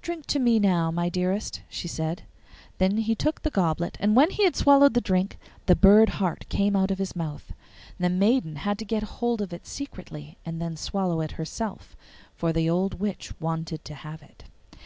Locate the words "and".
4.00-4.16, 10.46-10.62